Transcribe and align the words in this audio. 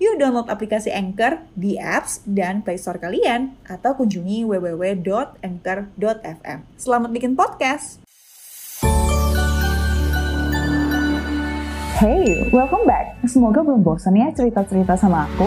Yuk 0.00 0.16
download 0.16 0.48
aplikasi 0.48 0.88
Anchor 0.88 1.44
di 1.52 1.76
apps 1.76 2.24
dan 2.24 2.64
Play 2.64 2.80
Store 2.80 2.96
kalian 2.96 3.60
atau 3.68 3.92
kunjungi 3.98 4.46
www.anchor.fm. 4.48 6.58
Selamat 6.80 7.12
bikin 7.12 7.36
podcast. 7.36 8.00
Hey, 12.02 12.50
welcome 12.50 12.82
back. 12.82 13.14
Semoga 13.30 13.62
belum 13.62 13.86
bosan 13.86 14.18
ya 14.18 14.34
cerita-cerita 14.34 14.98
sama 14.98 15.30
aku. 15.30 15.46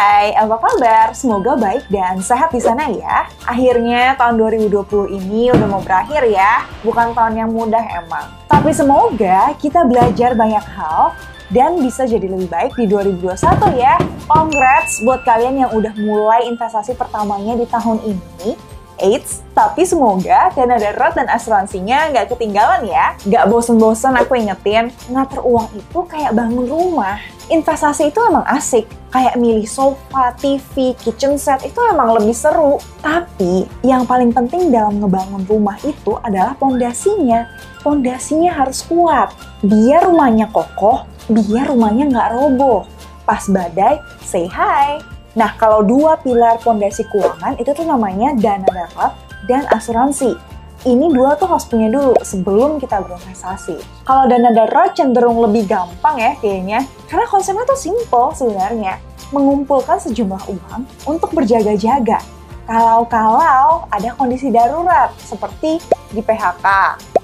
Hai, 0.00 0.32
apa 0.32 0.56
kabar? 0.56 1.12
Semoga 1.12 1.60
baik 1.60 1.84
dan 1.92 2.24
sehat 2.24 2.56
di 2.56 2.60
sana 2.64 2.88
ya. 2.88 3.28
Akhirnya 3.44 4.16
tahun 4.16 4.40
2020 4.40 5.12
ini 5.12 5.52
udah 5.52 5.68
mau 5.68 5.84
berakhir 5.84 6.24
ya. 6.24 6.64
Bukan 6.80 7.12
tahun 7.12 7.36
yang 7.36 7.52
mudah 7.52 7.84
emang. 8.00 8.32
Tapi 8.48 8.72
semoga 8.72 9.52
kita 9.60 9.84
belajar 9.84 10.32
banyak 10.32 10.64
hal 10.72 11.12
dan 11.52 11.76
bisa 11.84 12.08
jadi 12.08 12.32
lebih 12.32 12.48
baik 12.48 12.72
di 12.80 12.88
2021 12.88 13.76
ya. 13.76 14.00
Congrats 14.24 15.04
buat 15.04 15.20
kalian 15.20 15.68
yang 15.68 15.70
udah 15.76 15.92
mulai 16.00 16.48
investasi 16.48 16.96
pertamanya 16.96 17.60
di 17.60 17.68
tahun 17.68 18.00
ini. 18.00 18.56
Eits, 19.00 19.40
tapi 19.56 19.82
semoga 19.88 20.52
dana 20.52 20.76
darurat 20.76 21.16
dan 21.16 21.26
asuransinya 21.26 22.12
nggak 22.12 22.36
ketinggalan 22.36 22.86
ya. 22.86 23.16
Nggak 23.24 23.48
bosen-bosen 23.48 24.14
aku 24.14 24.36
ingetin, 24.36 24.92
ngatur 25.08 25.42
uang 25.42 25.68
itu 25.74 25.98
kayak 26.06 26.36
bangun 26.36 26.68
rumah. 26.68 27.18
Investasi 27.50 28.14
itu 28.14 28.20
emang 28.22 28.46
asik, 28.46 28.86
kayak 29.10 29.34
milih 29.34 29.66
sofa, 29.66 30.30
TV, 30.38 30.94
kitchen 30.94 31.34
set 31.34 31.66
itu 31.66 31.80
emang 31.90 32.14
lebih 32.14 32.30
seru. 32.30 32.78
Tapi 33.02 33.66
yang 33.82 34.06
paling 34.06 34.30
penting 34.30 34.70
dalam 34.70 35.02
ngebangun 35.02 35.42
rumah 35.50 35.74
itu 35.82 36.14
adalah 36.22 36.54
pondasinya. 36.54 37.50
Pondasinya 37.82 38.54
harus 38.54 38.86
kuat, 38.86 39.34
biar 39.66 40.06
rumahnya 40.06 40.46
kokoh, 40.54 41.02
biar 41.26 41.74
rumahnya 41.74 42.06
nggak 42.06 42.30
roboh. 42.38 42.86
Pas 43.26 43.42
badai, 43.50 43.98
say 44.22 44.46
hi. 44.46 45.02
Nah, 45.38 45.54
kalau 45.54 45.86
dua 45.86 46.18
pilar 46.18 46.58
pondasi 46.58 47.06
keuangan 47.06 47.54
itu 47.62 47.70
tuh 47.70 47.86
namanya 47.86 48.34
dana 48.34 48.66
darurat 48.66 49.14
dan 49.46 49.62
asuransi. 49.70 50.34
Ini 50.80 51.12
dua 51.12 51.36
tuh 51.36 51.44
harus 51.44 51.68
punya 51.68 51.92
dulu 51.92 52.16
sebelum 52.24 52.80
kita 52.80 53.04
berinvestasi. 53.04 53.76
Kalau 54.08 54.24
dana 54.26 54.48
darurat 54.50 54.96
cenderung 54.96 55.38
lebih 55.44 55.68
gampang 55.68 56.16
ya 56.16 56.32
kayaknya, 56.40 56.88
karena 57.06 57.28
konsepnya 57.28 57.68
tuh 57.68 57.78
simple 57.78 58.32
sebenarnya. 58.32 58.96
Mengumpulkan 59.30 60.02
sejumlah 60.02 60.42
uang 60.50 60.80
untuk 61.06 61.30
berjaga-jaga. 61.36 62.18
Kalau-kalau 62.66 63.86
ada 63.86 64.10
kondisi 64.18 64.50
darurat 64.50 65.14
seperti 65.20 65.78
di 66.10 66.18
PHK, 66.18 66.66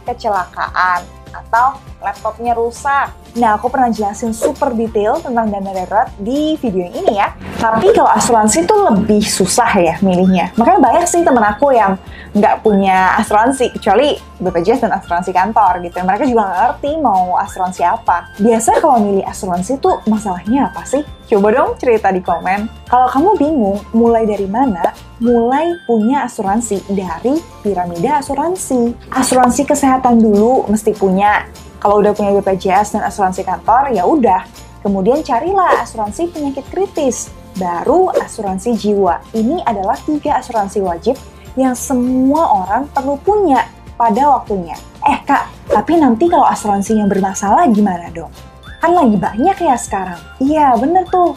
kecelakaan, 0.06 1.02
atau 1.32 1.80
laptopnya 2.04 2.54
rusak. 2.54 3.10
Nah, 3.36 3.58
aku 3.58 3.72
pernah 3.72 3.90
jelasin 3.90 4.30
super 4.30 4.72
detail 4.72 5.18
tentang 5.18 5.50
dana 5.50 5.70
darurat 5.74 6.08
di 6.20 6.54
video 6.60 6.86
ini 6.86 7.18
ya. 7.18 7.34
Tapi 7.66 7.90
kalau 7.90 8.14
asuransi 8.14 8.62
tuh 8.62 8.78
lebih 8.94 9.26
susah 9.26 9.74
ya 9.82 9.94
milihnya. 9.98 10.54
Makanya 10.54 10.78
banyak 10.78 11.04
sih 11.10 11.26
temen 11.26 11.42
aku 11.42 11.74
yang 11.74 11.98
nggak 12.30 12.62
punya 12.62 13.18
asuransi, 13.18 13.74
kecuali 13.74 14.14
BPJS 14.38 14.86
dan 14.86 14.94
asuransi 14.94 15.34
kantor 15.34 15.82
gitu. 15.82 15.98
Mereka 15.98 16.30
juga 16.30 16.46
nggak 16.46 16.60
ngerti 16.62 16.90
mau 17.02 17.34
asuransi 17.34 17.82
apa. 17.82 18.30
Biasa 18.38 18.78
kalau 18.78 19.02
milih 19.02 19.26
asuransi 19.26 19.82
tuh 19.82 19.98
masalahnya 20.06 20.70
apa 20.70 20.86
sih? 20.86 21.02
Coba 21.26 21.50
dong 21.50 21.74
cerita 21.74 22.14
di 22.14 22.22
komen. 22.22 22.70
Kalau 22.86 23.10
kamu 23.10 23.30
bingung 23.34 23.82
mulai 23.90 24.30
dari 24.30 24.46
mana, 24.46 24.94
mulai 25.18 25.74
punya 25.90 26.22
asuransi 26.22 26.86
dari 26.86 27.34
piramida 27.66 28.22
asuransi. 28.22 28.94
Asuransi 29.10 29.66
kesehatan 29.66 30.22
dulu 30.22 30.70
mesti 30.70 30.94
punya 30.94 31.50
kalau 31.82 31.98
udah 31.98 32.14
punya 32.14 32.30
BPJS 32.30 32.94
dan 32.94 33.02
asuransi 33.10 33.42
kantor, 33.42 33.90
ya 33.90 34.06
udah. 34.06 34.46
Kemudian 34.86 35.18
carilah 35.26 35.82
asuransi 35.82 36.30
penyakit 36.30 36.62
kritis, 36.70 37.34
baru 37.56 38.12
asuransi 38.12 38.76
jiwa. 38.76 39.20
Ini 39.32 39.64
adalah 39.64 39.96
tiga 40.04 40.40
asuransi 40.40 40.80
wajib 40.84 41.16
yang 41.56 41.72
semua 41.72 42.64
orang 42.64 42.88
perlu 42.92 43.16
punya 43.20 43.64
pada 43.96 44.28
waktunya. 44.28 44.76
Eh 45.08 45.18
kak, 45.24 45.48
tapi 45.72 45.96
nanti 45.96 46.28
kalau 46.28 46.44
asuransinya 46.44 47.08
bermasalah 47.08 47.64
gimana 47.72 48.12
dong? 48.12 48.30
Kan 48.78 48.92
lagi 48.92 49.16
banyak 49.16 49.56
ya 49.56 49.76
sekarang. 49.80 50.20
Iya 50.38 50.76
bener 50.76 51.08
tuh. 51.08 51.32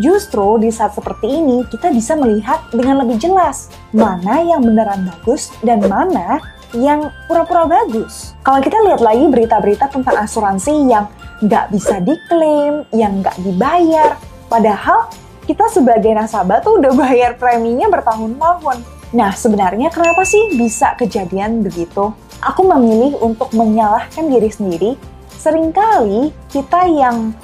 Justru 0.00 0.60
di 0.60 0.72
saat 0.72 0.96
seperti 0.96 1.28
ini 1.28 1.64
kita 1.68 1.92
bisa 1.92 2.16
melihat 2.16 2.64
dengan 2.72 3.04
lebih 3.04 3.20
jelas 3.20 3.68
mana 3.92 4.40
yang 4.40 4.64
beneran 4.64 5.04
bagus 5.08 5.52
dan 5.60 5.84
mana 5.84 6.40
yang 6.72 7.12
pura-pura 7.28 7.68
bagus. 7.68 8.32
Kalau 8.40 8.60
kita 8.64 8.76
lihat 8.88 9.00
lagi 9.04 9.28
berita-berita 9.28 9.92
tentang 9.92 10.16
asuransi 10.24 10.88
yang 10.88 11.04
nggak 11.44 11.68
bisa 11.68 12.00
diklaim, 12.00 12.88
yang 12.96 13.20
nggak 13.20 13.36
dibayar, 13.44 14.16
padahal 14.48 15.12
kita 15.46 15.66
sebagai 15.70 16.12
nasabah 16.14 16.62
tuh 16.62 16.78
udah 16.78 16.92
bayar 16.94 17.34
preminya 17.38 17.90
bertahun-tahun. 17.90 18.82
Nah, 19.12 19.34
sebenarnya 19.36 19.92
kenapa 19.92 20.24
sih 20.24 20.56
bisa 20.56 20.96
kejadian 20.96 21.60
begitu? 21.60 22.14
Aku 22.40 22.64
memilih 22.64 23.20
untuk 23.20 23.52
menyalahkan 23.52 24.26
diri 24.26 24.50
sendiri. 24.50 24.90
Seringkali 25.36 26.32
kita 26.48 26.86
yang 26.88 27.34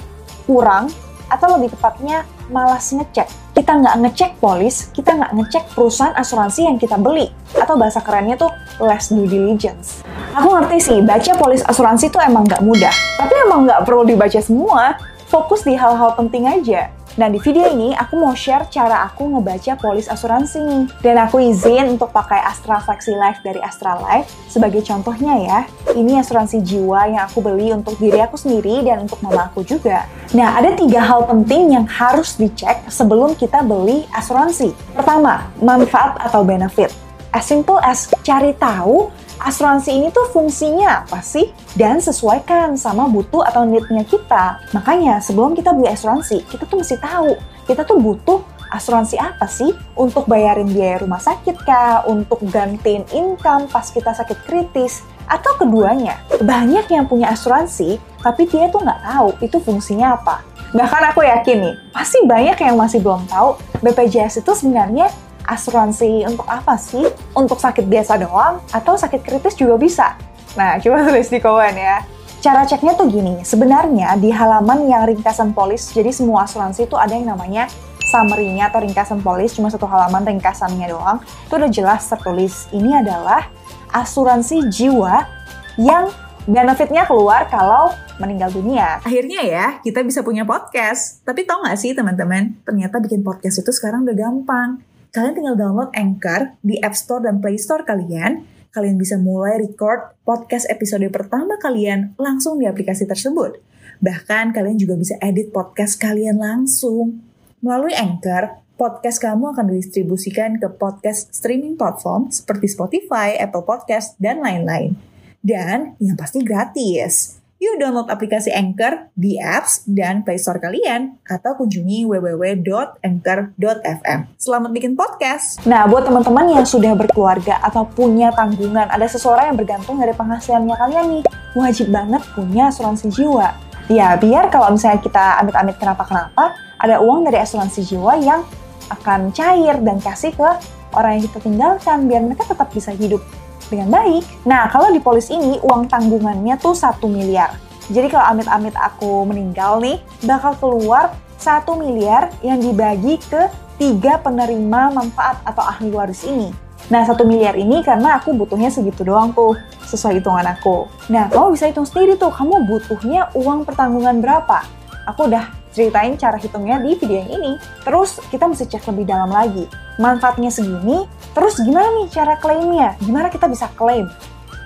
kurang, 0.47 0.89
atau 1.29 1.59
lebih 1.59 1.75
tepatnya 1.77 2.25
malas 2.49 2.89
ngecek 2.89 3.29
kita 3.59 3.75
nggak 3.75 3.95
ngecek 3.99 4.31
polis, 4.39 4.87
kita 4.95 5.19
nggak 5.19 5.35
ngecek 5.35 5.63
perusahaan 5.75 6.15
asuransi 6.15 6.63
yang 6.63 6.79
kita 6.79 6.95
beli. 6.95 7.27
Atau 7.59 7.75
bahasa 7.75 7.99
kerennya 7.99 8.39
tuh 8.39 8.47
less 8.79 9.11
due 9.11 9.27
diligence. 9.27 9.99
Aku 10.31 10.55
ngerti 10.55 10.79
sih, 10.79 10.97
baca 11.03 11.35
polis 11.35 11.59
asuransi 11.67 12.07
tuh 12.07 12.23
emang 12.23 12.47
nggak 12.47 12.63
mudah. 12.63 12.95
Tapi 13.19 13.33
emang 13.43 13.67
nggak 13.67 13.83
perlu 13.83 14.07
dibaca 14.07 14.39
semua. 14.39 14.95
Fokus 15.27 15.67
di 15.67 15.75
hal-hal 15.75 16.15
penting 16.15 16.47
aja. 16.47 16.87
Nah, 17.19 17.27
di 17.27 17.35
video 17.35 17.67
ini 17.67 17.91
aku 17.91 18.15
mau 18.15 18.31
share 18.31 18.71
cara 18.71 19.03
aku 19.03 19.27
ngebaca 19.27 19.75
polis 19.75 20.07
asuransi. 20.07 20.87
Dan 21.03 21.19
aku 21.19 21.43
izin 21.43 21.99
untuk 21.99 22.15
pakai 22.15 22.39
Astra 22.47 22.79
Flexi 22.79 23.11
Life 23.11 23.43
dari 23.43 23.59
Astra 23.59 23.99
Life 23.99 24.31
sebagai 24.47 24.79
contohnya 24.87 25.35
ya. 25.35 25.59
Ini 25.99 26.23
asuransi 26.23 26.63
jiwa 26.63 27.11
yang 27.11 27.27
aku 27.27 27.43
beli 27.43 27.75
untuk 27.75 27.99
diri 27.99 28.23
aku 28.23 28.39
sendiri 28.39 28.87
dan 28.87 29.03
untuk 29.03 29.19
mama 29.19 29.51
aku 29.51 29.67
juga. 29.67 30.07
Nah, 30.31 30.63
ada 30.63 30.71
tiga 30.79 31.03
hal 31.03 31.27
penting 31.27 31.75
yang 31.75 31.83
harus 31.91 32.39
dicek 32.39 32.87
sebelum 32.87 33.35
kita 33.35 33.67
beli 33.67 34.07
asuransi. 34.15 34.71
Pertama, 34.95 35.51
manfaat 35.59 36.15
atau 36.23 36.47
benefit. 36.47 36.87
As 37.35 37.43
simple 37.43 37.83
as 37.83 38.07
cari 38.23 38.55
tahu 38.55 39.11
asuransi 39.39 39.95
ini 39.95 40.07
tuh 40.11 40.27
fungsinya 40.29 41.07
apa 41.07 41.23
sih? 41.23 41.49
Dan 41.73 42.03
sesuaikan 42.03 42.75
sama 42.75 43.07
butuh 43.07 43.47
atau 43.47 43.63
need-nya 43.63 44.03
kita. 44.03 44.59
Makanya 44.75 45.23
sebelum 45.23 45.55
kita 45.55 45.71
beli 45.71 45.89
asuransi, 45.89 46.43
kita 46.47 46.67
tuh 46.67 46.83
mesti 46.83 46.99
tahu 46.99 47.35
kita 47.69 47.85
tuh 47.85 48.01
butuh 48.01 48.41
asuransi 48.73 49.15
apa 49.17 49.45
sih? 49.47 49.71
Untuk 49.93 50.25
bayarin 50.25 50.69
biaya 50.69 51.01
rumah 51.01 51.21
sakit 51.21 51.55
kah? 51.63 52.03
Untuk 52.09 52.41
gantiin 52.49 53.05
income 53.15 53.69
pas 53.71 53.87
kita 53.89 54.11
sakit 54.13 54.45
kritis? 54.45 55.05
Atau 55.29 55.53
keduanya? 55.61 56.17
Banyak 56.41 56.89
yang 56.89 57.05
punya 57.05 57.29
asuransi, 57.29 58.01
tapi 58.25 58.49
dia 58.49 58.65
tuh 58.73 58.81
nggak 58.81 59.01
tahu 59.05 59.29
itu 59.45 59.57
fungsinya 59.61 60.17
apa. 60.17 60.41
Bahkan 60.69 61.13
aku 61.13 61.25
yakin 61.25 61.57
nih, 61.65 61.75
pasti 61.89 62.21
banyak 62.25 62.57
yang 62.61 62.77
masih 62.77 63.01
belum 63.01 63.25
tahu 63.25 63.57
BPJS 63.81 64.45
itu 64.45 64.51
sebenarnya 64.53 65.09
asuransi 65.49 66.29
untuk 66.29 66.45
apa 66.45 66.77
sih? 66.77 67.03
Untuk 67.33 67.57
sakit 67.57 67.89
biasa 67.89 68.21
doang 68.21 68.61
atau 68.69 68.93
sakit 68.93 69.25
kritis 69.25 69.57
juga 69.57 69.75
bisa? 69.81 70.13
Nah, 70.53 70.77
coba 70.77 71.01
tulis 71.09 71.29
di 71.29 71.41
komen 71.41 71.73
ya. 71.73 72.05
Cara 72.39 72.63
ceknya 72.63 72.95
tuh 72.95 73.11
gini, 73.11 73.43
sebenarnya 73.43 74.15
di 74.15 74.31
halaman 74.31 74.87
yang 74.87 75.03
ringkasan 75.03 75.51
polis, 75.51 75.91
jadi 75.91 76.07
semua 76.07 76.47
asuransi 76.47 76.87
itu 76.87 76.95
ada 76.95 77.11
yang 77.11 77.27
namanya 77.35 77.67
summary-nya 77.99 78.71
atau 78.71 78.79
ringkasan 78.79 79.19
polis, 79.19 79.59
cuma 79.59 79.67
satu 79.67 79.83
halaman 79.83 80.23
ringkasannya 80.23 80.87
doang, 80.87 81.19
itu 81.19 81.53
udah 81.59 81.67
jelas 81.67 82.07
tertulis. 82.07 82.71
Ini 82.71 83.03
adalah 83.03 83.51
asuransi 83.91 84.71
jiwa 84.71 85.27
yang 85.75 86.07
benefitnya 86.47 87.05
keluar 87.05 87.45
kalau 87.51 87.93
meninggal 88.17 88.49
dunia. 88.49 88.99
Akhirnya 89.05 89.43
ya, 89.45 89.65
kita 89.85 90.01
bisa 90.01 90.25
punya 90.25 90.43
podcast. 90.43 91.21
Tapi 91.23 91.45
tau 91.45 91.61
gak 91.63 91.77
sih 91.77 91.93
teman-teman, 91.93 92.57
ternyata 92.65 92.97
bikin 92.99 93.21
podcast 93.21 93.61
itu 93.61 93.71
sekarang 93.75 94.07
udah 94.07 94.15
gampang. 94.17 94.69
Kalian 95.09 95.33
tinggal 95.33 95.57
download 95.57 95.89
Anchor 95.97 96.53
di 96.61 96.77
App 96.85 96.93
Store 96.93 97.25
dan 97.25 97.41
Play 97.41 97.57
Store 97.57 97.81
kalian. 97.81 98.45
Kalian 98.69 99.01
bisa 99.01 99.17
mulai 99.17 99.57
record 99.57 100.13
podcast 100.21 100.69
episode 100.69 101.01
pertama 101.09 101.57
kalian 101.57 102.13
langsung 102.21 102.61
di 102.61 102.69
aplikasi 102.69 103.09
tersebut. 103.09 103.57
Bahkan 104.05 104.53
kalian 104.53 104.77
juga 104.77 104.93
bisa 104.93 105.17
edit 105.17 105.49
podcast 105.49 105.97
kalian 105.97 106.37
langsung. 106.37 107.25
Melalui 107.65 107.97
Anchor, 107.97 108.61
podcast 108.77 109.17
kamu 109.17 109.57
akan 109.57 109.73
didistribusikan 109.73 110.61
ke 110.61 110.69
podcast 110.77 111.33
streaming 111.33 111.73
platform 111.73 112.29
seperti 112.29 112.69
Spotify, 112.69 113.33
Apple 113.41 113.65
Podcast, 113.65 114.13
dan 114.21 114.45
lain-lain. 114.45 114.93
Dan 115.41 115.97
yang 115.97 116.13
pasti 116.13 116.45
gratis. 116.45 117.38
Yuk 117.59 117.75
download 117.75 118.07
aplikasi 118.07 118.55
Anchor 118.55 119.11
di 119.19 119.35
apps 119.35 119.83
dan 119.83 120.23
Play 120.23 120.39
Store 120.39 120.63
kalian 120.63 121.19
atau 121.27 121.59
kunjungi 121.59 122.07
www.anchor.fm. 122.07 124.19
Selamat 124.39 124.71
bikin 124.71 124.95
podcast. 124.95 125.59
Nah, 125.67 125.83
buat 125.83 126.07
teman-teman 126.07 126.55
yang 126.55 126.63
sudah 126.63 126.95
berkeluarga 126.95 127.59
atau 127.59 127.83
punya 127.83 128.31
tanggungan, 128.31 128.87
ada 128.87 129.03
seseorang 129.11 129.51
yang 129.51 129.59
bergantung 129.59 129.99
dari 129.99 130.15
penghasilannya 130.15 130.71
kalian 130.71 131.19
nih, 131.19 131.27
wajib 131.59 131.91
banget 131.91 132.23
punya 132.31 132.71
asuransi 132.71 133.11
jiwa. 133.11 133.51
Ya, 133.91 134.15
biar 134.15 134.47
kalau 134.47 134.71
misalnya 134.71 135.03
kita 135.03 135.43
amit-amit 135.43 135.75
kenapa-kenapa, 135.75 136.55
ada 136.79 137.03
uang 137.03 137.27
dari 137.27 137.43
asuransi 137.43 137.83
jiwa 137.83 138.23
yang 138.23 138.39
akan 138.87 139.35
cair 139.35 139.75
dan 139.83 139.99
kasih 139.99 140.31
ke 140.31 140.47
orang 140.95 141.19
yang 141.19 141.27
kita 141.27 141.43
tinggalkan 141.43 142.07
biar 142.07 142.23
mereka 142.23 142.47
tetap 142.47 142.71
bisa 142.71 142.95
hidup 142.95 143.19
dengan 143.69 143.93
baik. 143.93 144.25
Nah, 144.43 144.67
kalau 144.67 144.89
di 144.89 144.99
polis 144.99 145.29
ini 145.29 145.61
uang 145.61 145.87
tanggungannya 145.87 146.57
tuh 146.57 146.75
1 146.75 146.99
miliar. 147.07 147.55
Jadi 147.89 148.09
kalau 148.09 148.25
amit-amit 148.35 148.75
aku 148.77 149.25
meninggal 149.25 149.81
nih, 149.81 149.97
bakal 150.25 150.53
keluar 150.57 151.13
1 151.41 151.65
miliar 151.77 152.29
yang 152.45 152.59
dibagi 152.61 153.17
ke 153.17 153.49
tiga 153.79 154.19
penerima 154.19 154.91
manfaat 154.91 155.39
atau 155.47 155.63
ahli 155.63 155.89
waris 155.89 156.27
ini. 156.27 156.51
Nah, 156.89 157.05
satu 157.05 157.21
miliar 157.21 157.53
ini 157.53 157.85
karena 157.85 158.17
aku 158.17 158.33
butuhnya 158.33 158.73
segitu 158.73 159.05
doang 159.05 159.29
tuh, 159.31 159.53
sesuai 159.85 160.19
hitungan 160.19 160.45
aku. 160.57 160.89
Nah, 161.13 161.29
kamu 161.29 161.53
bisa 161.53 161.69
hitung 161.69 161.85
sendiri 161.85 162.17
tuh, 162.17 162.33
kamu 162.33 162.65
butuhnya 162.65 163.29
uang 163.37 163.61
pertanggungan 163.63 164.19
berapa. 164.19 164.65
Aku 165.05 165.29
udah 165.29 165.58
ceritain 165.79 166.19
cara 166.19 166.35
hitungnya 166.35 166.83
di 166.83 166.99
video 166.99 167.23
yang 167.23 167.31
ini. 167.39 167.53
Terus 167.87 168.19
kita 168.27 168.51
mesti 168.51 168.67
cek 168.67 168.91
lebih 168.91 169.07
dalam 169.07 169.31
lagi. 169.31 169.63
Manfaatnya 169.95 170.51
segini, 170.51 171.07
terus 171.31 171.55
gimana 171.63 171.87
nih 172.03 172.11
cara 172.11 172.35
klaimnya? 172.35 172.99
Gimana 172.99 173.31
kita 173.31 173.47
bisa 173.47 173.71
klaim? 173.79 174.11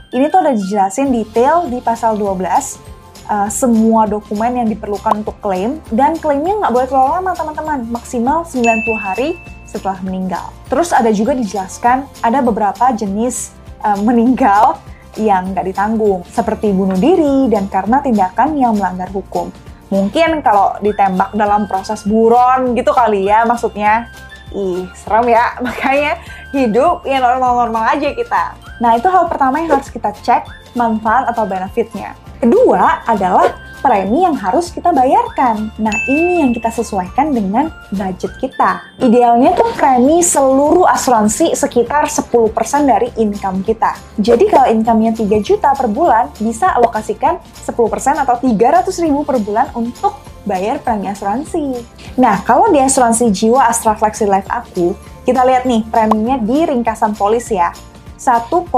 Ini 0.10 0.33
tuh 0.33 0.42
udah 0.42 0.54
dijelasin 0.57 1.13
detail 1.13 1.69
di 1.69 1.77
pasal 1.77 2.18
12 2.18 2.89
Uh, 3.24 3.48
semua 3.48 4.04
dokumen 4.04 4.51
yang 4.51 4.68
diperlukan 4.68 5.24
untuk 5.24 5.39
klaim 5.39 5.80
dan 5.95 6.19
klaimnya 6.19 6.60
nggak 6.60 6.75
boleh 6.75 6.88
terlalu 6.92 7.12
lama 7.16 7.31
teman-teman 7.31 7.80
maksimal 7.88 8.44
90 8.44 8.83
hari 9.00 9.39
setelah 9.63 9.95
meninggal 10.04 10.51
terus 10.68 10.92
ada 10.92 11.07
juga 11.07 11.31
dijelaskan 11.31 12.04
ada 12.19 12.44
beberapa 12.44 12.92
jenis 12.92 13.56
uh, 13.80 13.95
meninggal 14.04 14.75
yang 15.16 15.56
nggak 15.56 15.71
ditanggung 15.71 16.27
seperti 16.27 16.75
bunuh 16.75 17.00
diri 17.00 17.48
dan 17.48 17.71
karena 17.71 18.04
tindakan 18.04 18.59
yang 18.59 18.75
melanggar 18.75 19.07
hukum 19.16 19.56
mungkin 19.94 20.42
kalau 20.42 20.74
ditembak 20.81 21.38
dalam 21.38 21.69
proses 21.69 22.01
buron 22.01 22.74
gitu 22.74 22.90
kali 22.90 23.30
ya 23.30 23.45
maksudnya. 23.45 24.10
Ih 24.50 24.90
serem 24.98 25.30
ya. 25.30 25.54
Makanya 25.66 26.18
hidup 26.50 27.06
ya 27.06 27.22
normal-normal 27.22 27.94
aja 27.94 28.10
kita. 28.10 28.57
Nah 28.81 28.98
itu 28.98 29.06
hal 29.06 29.30
pertama 29.30 29.62
yang 29.62 29.78
harus 29.78 29.94
kita 29.94 30.10
cek 30.25 30.50
manfaat 30.74 31.30
atau 31.30 31.45
benefitnya. 31.45 32.18
Kedua 32.42 33.06
adalah 33.06 33.54
premi 33.83 34.24
yang 34.24 34.39
harus 34.39 34.71
kita 34.71 34.95
bayarkan. 34.95 35.68
Nah, 35.75 35.91
ini 36.07 36.39
yang 36.39 36.56
kita 36.56 36.71
sesuaikan 36.71 37.35
dengan 37.35 37.68
budget 37.91 38.31
kita. 38.39 38.95
Idealnya 39.03 39.51
tuh 39.59 39.75
premi 39.75 40.24
seluruh 40.24 40.88
asuransi 40.88 41.51
sekitar 41.51 42.07
10% 42.07 42.39
dari 42.88 43.12
income 43.19 43.68
kita. 43.68 44.00
Jadi 44.15 44.47
kalau 44.47 44.71
income-nya 44.71 45.12
3 45.12 45.44
juta 45.44 45.75
per 45.75 45.91
bulan, 45.91 46.31
bisa 46.39 46.71
alokasikan 46.80 47.44
10% 47.44 48.24
atau 48.24 48.39
300 48.39 48.88
ribu 49.03 49.27
per 49.27 49.44
bulan 49.44 49.68
untuk 49.75 50.15
bayar 50.47 50.80
premi 50.80 51.12
asuransi. 51.12 51.83
Nah, 52.15 52.39
kalau 52.47 52.71
di 52.71 52.80
asuransi 52.80 53.27
jiwa 53.35 53.68
Astra 53.68 54.00
Flexi 54.00 54.24
Life 54.24 54.47
aku, 54.47 54.95
kita 55.27 55.44
lihat 55.44 55.68
nih 55.68 55.83
preminya 55.91 56.39
di 56.39 56.63
ringkasan 56.63 57.19
polis 57.19 57.51
ya. 57.51 57.75
1,25 58.24 58.71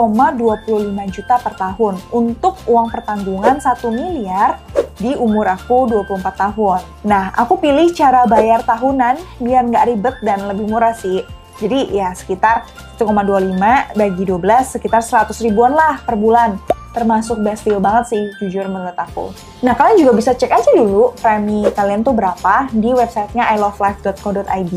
juta 1.14 1.38
per 1.38 1.54
tahun 1.54 2.02
untuk 2.10 2.58
uang 2.66 2.90
pertanggungan 2.90 3.62
1 3.62 3.78
miliar 3.94 4.58
di 5.00 5.12
umur 5.16 5.48
aku 5.52 5.92
24 5.92 6.24
tahun. 6.36 6.80
Nah, 7.04 7.36
aku 7.36 7.60
pilih 7.60 7.92
cara 7.92 8.24
bayar 8.24 8.64
tahunan 8.64 9.20
biar 9.44 9.64
nggak 9.68 9.86
ribet 9.92 10.16
dan 10.24 10.48
lebih 10.48 10.72
murah 10.72 10.96
sih. 10.96 11.24
Jadi 11.56 11.96
ya 11.96 12.12
sekitar 12.12 12.68
1,25 13.00 13.96
bagi 13.96 14.24
12 14.28 14.76
sekitar 14.76 15.02
100 15.04 15.32
ribuan 15.44 15.72
lah 15.76 16.04
per 16.04 16.20
bulan. 16.20 16.60
Termasuk 16.96 17.44
best 17.44 17.68
deal 17.68 17.84
banget 17.84 18.16
sih, 18.16 18.24
jujur 18.40 18.72
menurut 18.72 18.96
aku. 18.96 19.36
Nah, 19.68 19.76
kalian 19.76 20.00
juga 20.00 20.12
bisa 20.16 20.32
cek 20.32 20.48
aja 20.48 20.72
dulu 20.72 21.12
premi 21.20 21.68
kalian 21.76 22.08
tuh 22.08 22.16
berapa 22.16 22.72
di 22.72 22.96
websitenya 22.96 23.52
ilovelife.co.id. 23.56 24.76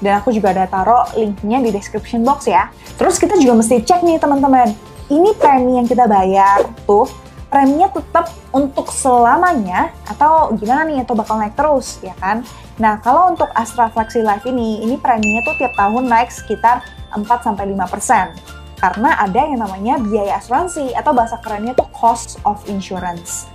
Dan 0.00 0.20
aku 0.20 0.32
juga 0.32 0.56
ada 0.56 0.64
taruh 0.68 1.04
linknya 1.16 1.60
di 1.60 1.70
description 1.72 2.24
box 2.24 2.48
ya. 2.48 2.72
Terus 2.96 3.20
kita 3.20 3.36
juga 3.36 3.60
mesti 3.60 3.84
cek 3.84 4.00
nih 4.04 4.16
teman-teman. 4.16 4.72
Ini 5.12 5.36
premi 5.36 5.76
yang 5.76 5.84
kita 5.84 6.08
bayar 6.08 6.64
tuh 6.88 7.04
preminya 7.54 7.86
tetap 7.86 8.34
untuk 8.50 8.90
selamanya 8.90 9.94
atau 10.10 10.50
gimana 10.58 10.82
nih 10.82 11.06
atau 11.06 11.14
bakal 11.14 11.38
naik 11.38 11.54
terus 11.54 12.02
ya 12.02 12.10
kan? 12.18 12.42
Nah, 12.82 12.98
kalau 12.98 13.30
untuk 13.30 13.46
Astra 13.54 13.86
Flexi 13.94 14.26
Life 14.26 14.42
ini, 14.42 14.82
ini 14.82 14.98
preminya 14.98 15.38
tuh 15.46 15.54
tiap 15.62 15.70
tahun 15.78 16.10
naik 16.10 16.34
sekitar 16.34 16.82
4 17.14 17.22
sampai 17.46 17.70
5%. 17.70 18.34
Karena 18.74 19.14
ada 19.22 19.38
yang 19.38 19.62
namanya 19.62 20.02
biaya 20.02 20.42
asuransi 20.42 20.98
atau 20.98 21.14
bahasa 21.14 21.38
kerennya 21.38 21.78
tuh 21.78 21.86
cost 21.94 22.42
of 22.42 22.58
insurance. 22.66 23.46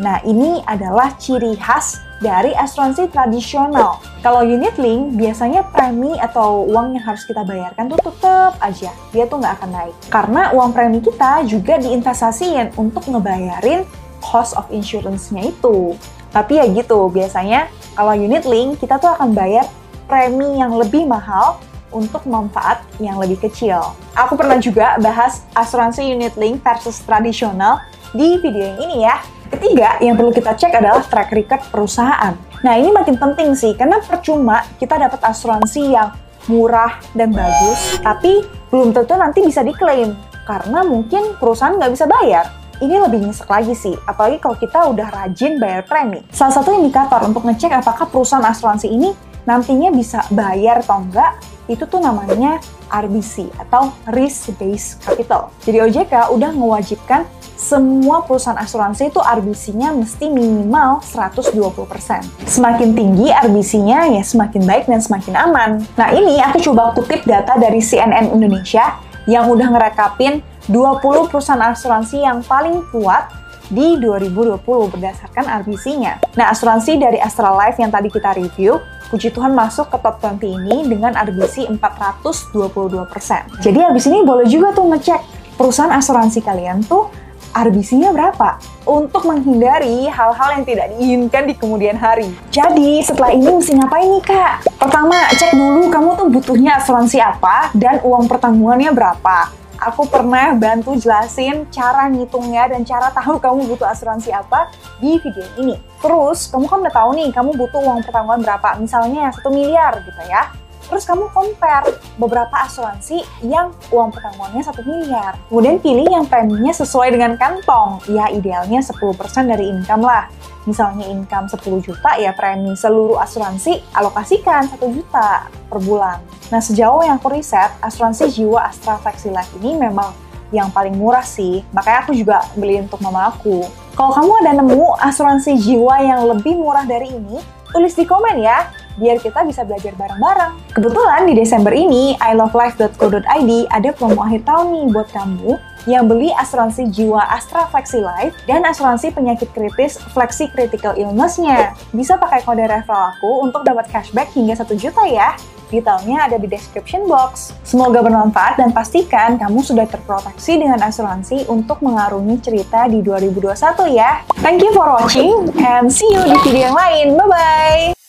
Nah, 0.00 0.16
ini 0.24 0.64
adalah 0.64 1.12
ciri 1.20 1.60
khas 1.60 2.00
dari 2.24 2.56
asuransi 2.56 3.12
tradisional. 3.12 4.00
Kalau 4.24 4.40
unit 4.40 4.80
link, 4.80 5.12
biasanya 5.12 5.60
premi 5.68 6.16
atau 6.16 6.64
uang 6.64 6.96
yang 6.96 7.04
harus 7.04 7.28
kita 7.28 7.44
bayarkan 7.44 7.92
tuh 7.92 8.00
tetap 8.00 8.56
aja, 8.64 8.92
dia 9.12 9.24
tuh 9.28 9.44
nggak 9.44 9.60
akan 9.60 9.70
naik. 9.76 9.96
Karena 10.08 10.42
uang 10.56 10.72
premi 10.72 11.04
kita 11.04 11.44
juga 11.44 11.76
diinvestasiin 11.76 12.80
untuk 12.80 13.12
ngebayarin 13.12 13.84
cost 14.24 14.56
of 14.56 14.64
insurance-nya 14.72 15.52
itu. 15.52 15.92
Tapi 16.32 16.56
ya 16.56 16.64
gitu, 16.72 17.12
biasanya 17.12 17.68
kalau 17.92 18.16
unit 18.16 18.48
link, 18.48 18.80
kita 18.80 18.96
tuh 18.96 19.12
akan 19.12 19.36
bayar 19.36 19.68
premi 20.08 20.60
yang 20.60 20.80
lebih 20.80 21.04
mahal 21.04 21.60
untuk 21.92 22.24
manfaat 22.24 22.80
yang 23.02 23.20
lebih 23.20 23.36
kecil. 23.36 23.92
Aku 24.16 24.32
pernah 24.32 24.56
juga 24.56 24.96
bahas 24.96 25.44
asuransi 25.52 26.08
unit 26.08 26.40
link 26.40 26.64
versus 26.64 27.04
tradisional 27.04 27.84
di 28.16 28.40
video 28.40 28.64
yang 28.74 28.80
ini 28.80 28.96
ya. 29.04 29.20
Ketiga, 29.50 29.98
yang 29.98 30.14
perlu 30.14 30.30
kita 30.30 30.54
cek 30.54 30.78
adalah 30.78 31.02
track 31.02 31.34
record 31.34 31.62
perusahaan. 31.74 32.38
Nah, 32.62 32.74
ini 32.78 32.94
makin 32.94 33.18
penting 33.18 33.58
sih, 33.58 33.74
karena 33.74 33.98
percuma 33.98 34.62
kita 34.78 34.94
dapat 34.94 35.18
asuransi 35.26 35.90
yang 35.90 36.14
murah 36.46 37.02
dan 37.18 37.34
bagus, 37.34 37.98
tapi 37.98 38.46
belum 38.70 38.94
tentu 38.94 39.18
nanti 39.18 39.42
bisa 39.42 39.66
diklaim, 39.66 40.14
karena 40.46 40.86
mungkin 40.86 41.34
perusahaan 41.36 41.74
nggak 41.74 41.92
bisa 41.98 42.06
bayar. 42.06 42.46
Ini 42.80 42.96
lebih 42.96 43.26
nyesek 43.26 43.50
lagi 43.50 43.74
sih, 43.76 43.92
apalagi 44.08 44.40
kalau 44.40 44.56
kita 44.56 44.78
udah 44.88 45.08
rajin 45.12 45.60
bayar 45.60 45.84
premi. 45.84 46.24
Salah 46.32 46.54
satu 46.62 46.72
indikator 46.72 47.20
untuk 47.26 47.44
ngecek 47.44 47.74
apakah 47.74 48.08
perusahaan 48.08 48.46
asuransi 48.46 48.88
ini 48.88 49.12
nantinya 49.44 49.92
bisa 49.92 50.24
bayar 50.32 50.80
atau 50.80 51.02
enggak, 51.02 51.36
itu 51.68 51.84
tuh 51.84 52.00
namanya 52.00 52.56
RBC 52.88 53.52
atau 53.60 53.92
Risk 54.10 54.56
Based 54.56 54.98
Capital. 55.04 55.52
Jadi 55.62 55.78
OJK 55.90 56.34
udah 56.34 56.50
mewajibkan 56.56 57.22
semua 57.60 58.24
perusahaan 58.24 58.56
asuransi 58.56 59.12
itu 59.12 59.20
RBC-nya 59.20 59.92
mesti 59.92 60.32
minimal 60.32 61.04
120%. 61.04 62.48
Semakin 62.48 62.96
tinggi 62.96 63.28
RBC-nya 63.28 64.16
ya 64.16 64.22
semakin 64.24 64.64
baik 64.64 64.88
dan 64.88 65.04
semakin 65.04 65.34
aman. 65.36 65.70
Nah 66.00 66.08
ini 66.16 66.40
aku 66.40 66.72
coba 66.72 66.96
kutip 66.96 67.28
data 67.28 67.60
dari 67.60 67.84
CNN 67.84 68.32
Indonesia 68.32 68.96
yang 69.28 69.52
udah 69.52 69.76
ngerekapin 69.76 70.40
20 70.72 71.28
perusahaan 71.28 71.60
asuransi 71.60 72.24
yang 72.24 72.40
paling 72.40 72.80
kuat 72.88 73.28
di 73.68 74.00
2020 74.00 74.64
berdasarkan 74.66 75.46
RBC-nya. 75.62 76.18
Nah, 76.34 76.50
asuransi 76.50 76.98
dari 76.98 77.22
Astra 77.22 77.54
Life 77.54 77.78
yang 77.78 77.94
tadi 77.94 78.10
kita 78.10 78.34
review, 78.34 78.82
puji 79.14 79.30
Tuhan 79.30 79.54
masuk 79.54 79.94
ke 79.94 79.96
top 80.02 80.18
20 80.18 80.58
ini 80.58 80.76
dengan 80.90 81.14
RBC 81.14 81.70
422%. 81.78 83.62
Jadi 83.62 83.78
habis 83.78 84.10
ini 84.10 84.26
boleh 84.26 84.50
juga 84.50 84.74
tuh 84.74 84.90
ngecek 84.90 85.20
perusahaan 85.54 85.94
asuransi 85.94 86.42
kalian 86.42 86.82
tuh 86.82 87.29
RBC-nya 87.50 88.14
berapa 88.14 88.62
untuk 88.86 89.26
menghindari 89.26 90.06
hal-hal 90.06 90.48
yang 90.58 90.64
tidak 90.66 90.86
diinginkan 90.94 91.50
di 91.50 91.54
kemudian 91.58 91.98
hari. 91.98 92.30
Jadi 92.54 93.02
setelah 93.02 93.34
ini 93.34 93.50
mesti 93.50 93.74
ngapain 93.74 94.06
nih 94.06 94.22
kak? 94.22 94.54
Pertama 94.78 95.16
cek 95.34 95.54
dulu 95.54 95.90
kamu 95.90 96.08
tuh 96.14 96.26
butuhnya 96.30 96.78
asuransi 96.78 97.18
apa 97.18 97.74
dan 97.74 97.98
uang 98.06 98.30
pertanggungannya 98.30 98.94
berapa. 98.94 99.60
Aku 99.80 100.04
pernah 100.04 100.52
bantu 100.52 100.92
jelasin 100.92 101.64
cara 101.72 102.04
ngitungnya 102.12 102.68
dan 102.68 102.84
cara 102.84 103.08
tahu 103.16 103.40
kamu 103.40 103.64
butuh 103.64 103.88
asuransi 103.88 104.28
apa 104.28 104.68
di 105.00 105.16
video 105.16 105.48
ini. 105.56 105.80
Terus, 106.04 106.52
kamu 106.52 106.68
kan 106.68 106.84
udah 106.84 106.92
tahu 106.92 107.10
nih, 107.16 107.32
kamu 107.32 107.56
butuh 107.56 107.80
uang 107.80 108.04
pertanggungan 108.04 108.44
berapa. 108.44 108.76
Misalnya 108.76 109.32
satu 109.32 109.48
miliar 109.48 110.04
gitu 110.04 110.20
ya. 110.28 110.52
Terus 110.90 111.06
kamu 111.06 111.30
compare 111.30 111.86
beberapa 112.18 112.66
asuransi 112.66 113.22
yang 113.46 113.70
uang 113.94 114.10
pertanggungannya 114.10 114.58
1 114.66 114.82
miliar. 114.82 115.32
Kemudian 115.46 115.78
pilih 115.78 116.10
yang 116.10 116.26
preminya 116.26 116.74
sesuai 116.74 117.14
dengan 117.14 117.38
kantong. 117.38 118.02
Ya 118.10 118.26
idealnya 118.26 118.82
10% 118.82 118.98
dari 119.46 119.70
income 119.70 120.02
lah. 120.02 120.26
Misalnya 120.66 121.06
income 121.06 121.46
10 121.46 121.62
juta 121.78 122.18
ya 122.18 122.34
premi 122.34 122.74
seluruh 122.74 123.22
asuransi 123.22 123.80
alokasikan 123.94 124.66
1 124.66 124.82
juta 124.90 125.46
per 125.46 125.78
bulan. 125.78 126.18
Nah 126.50 126.58
sejauh 126.58 127.06
yang 127.06 127.22
aku 127.22 127.30
riset, 127.30 127.70
asuransi 127.78 128.26
jiwa 128.34 128.66
Astra 128.66 128.98
Flexi 128.98 129.30
Life 129.30 129.54
ini 129.62 129.78
memang 129.78 130.10
yang 130.50 130.74
paling 130.74 130.98
murah 130.98 131.22
sih. 131.22 131.62
Makanya 131.70 131.98
aku 132.02 132.12
juga 132.18 132.42
beli 132.58 132.82
untuk 132.82 132.98
mama 132.98 133.30
aku. 133.30 133.62
Kalau 133.94 134.10
kamu 134.10 134.32
ada 134.42 134.52
nemu 134.58 134.98
asuransi 134.98 135.54
jiwa 135.54 136.02
yang 136.02 136.26
lebih 136.26 136.58
murah 136.58 136.82
dari 136.82 137.14
ini, 137.14 137.38
tulis 137.70 137.94
di 137.94 138.02
komen 138.02 138.42
ya 138.42 138.66
biar 139.00 139.16
kita 139.18 139.40
bisa 139.48 139.64
belajar 139.64 139.96
bareng-bareng. 139.96 140.76
Kebetulan 140.76 141.24
di 141.24 141.34
Desember 141.40 141.72
ini, 141.72 142.14
ilovelife.co.id 142.20 143.50
ada 143.72 143.90
promo 143.96 144.20
akhir 144.20 144.44
tahun 144.44 144.66
nih 144.76 144.86
buat 144.92 145.08
kamu 145.10 145.56
yang 145.88 146.04
beli 146.04 146.28
asuransi 146.36 146.92
jiwa 146.92 147.24
Astra 147.32 147.64
Flexi 147.72 148.04
Life 148.04 148.36
dan 148.44 148.66
asuransi 148.68 149.16
penyakit 149.16 149.48
kritis 149.56 149.96
Flexi 150.12 150.52
Critical 150.52 150.92
Illness-nya. 150.92 151.72
Bisa 151.96 152.20
pakai 152.20 152.44
kode 152.44 152.68
referral 152.68 153.16
aku 153.16 153.48
untuk 153.48 153.64
dapat 153.64 153.88
cashback 153.88 154.28
hingga 154.36 154.52
1 154.60 154.76
juta 154.76 155.02
ya. 155.08 155.32
Detailnya 155.70 156.26
ada 156.26 156.36
di 156.36 156.50
description 156.50 157.06
box. 157.06 157.54
Semoga 157.62 158.02
bermanfaat 158.02 158.58
dan 158.58 158.74
pastikan 158.74 159.38
kamu 159.38 159.62
sudah 159.62 159.86
terproteksi 159.86 160.58
dengan 160.58 160.82
asuransi 160.82 161.46
untuk 161.46 161.78
mengarungi 161.80 162.42
cerita 162.42 162.90
di 162.90 163.00
2021 163.06 163.54
ya. 163.94 164.26
Thank 164.42 164.66
you 164.66 164.74
for 164.74 164.90
watching 164.90 165.54
and 165.62 165.86
see 165.86 166.10
you 166.10 166.26
di 166.26 166.36
video 166.42 166.74
yang 166.74 166.76
lain. 166.76 167.06
Bye-bye! 167.14 167.99